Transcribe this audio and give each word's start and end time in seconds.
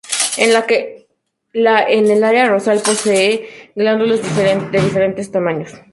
En 0.37 0.51
la 0.51 0.65
que 0.65 1.05
la 1.53 1.83
en 1.83 2.23
área 2.23 2.49
dorsal 2.49 2.79
posee 2.83 3.71
gránulos 3.75 4.19
de 4.35 4.59
diferentes 4.81 5.29
tamaños. 5.31 5.73